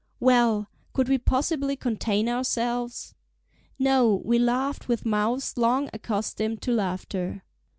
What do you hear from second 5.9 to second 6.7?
accustomed